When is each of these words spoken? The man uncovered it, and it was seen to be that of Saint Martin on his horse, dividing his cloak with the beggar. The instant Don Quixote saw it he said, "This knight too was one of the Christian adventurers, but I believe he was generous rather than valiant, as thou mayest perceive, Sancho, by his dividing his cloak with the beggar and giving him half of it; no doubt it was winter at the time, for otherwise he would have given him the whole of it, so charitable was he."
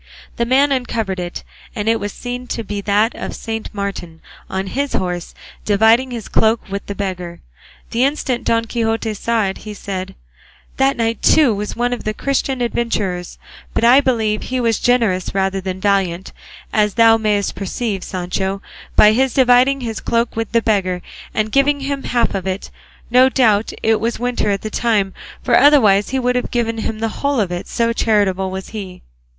The 0.37 0.47
man 0.47 0.71
uncovered 0.71 1.19
it, 1.19 1.43
and 1.75 1.87
it 1.87 1.99
was 1.99 2.11
seen 2.11 2.47
to 2.47 2.63
be 2.63 2.81
that 2.81 3.13
of 3.13 3.35
Saint 3.35 3.71
Martin 3.71 4.19
on 4.49 4.65
his 4.65 4.93
horse, 4.93 5.35
dividing 5.63 6.09
his 6.09 6.27
cloak 6.27 6.59
with 6.71 6.83
the 6.87 6.95
beggar. 6.95 7.41
The 7.91 8.03
instant 8.03 8.43
Don 8.43 8.65
Quixote 8.65 9.13
saw 9.13 9.43
it 9.45 9.59
he 9.59 9.75
said, 9.75 10.15
"This 10.77 10.95
knight 10.95 11.21
too 11.21 11.53
was 11.53 11.75
one 11.75 11.93
of 11.93 12.03
the 12.03 12.15
Christian 12.15 12.61
adventurers, 12.61 13.37
but 13.75 13.83
I 13.83 14.01
believe 14.01 14.41
he 14.41 14.59
was 14.59 14.79
generous 14.79 15.35
rather 15.35 15.61
than 15.61 15.79
valiant, 15.79 16.33
as 16.73 16.95
thou 16.95 17.17
mayest 17.17 17.53
perceive, 17.53 18.03
Sancho, 18.03 18.59
by 18.95 19.11
his 19.11 19.35
dividing 19.35 19.81
his 19.81 19.99
cloak 19.99 20.35
with 20.35 20.51
the 20.51 20.63
beggar 20.63 21.03
and 21.31 21.51
giving 21.51 21.81
him 21.81 22.01
half 22.05 22.33
of 22.33 22.47
it; 22.47 22.71
no 23.11 23.29
doubt 23.29 23.71
it 23.83 23.99
was 23.99 24.17
winter 24.17 24.49
at 24.49 24.63
the 24.63 24.71
time, 24.71 25.13
for 25.43 25.55
otherwise 25.55 26.09
he 26.09 26.17
would 26.17 26.35
have 26.35 26.49
given 26.49 26.79
him 26.79 26.97
the 27.01 27.21
whole 27.21 27.39
of 27.39 27.51
it, 27.51 27.67
so 27.67 27.93
charitable 27.93 28.49
was 28.49 28.69
he." 28.69 29.03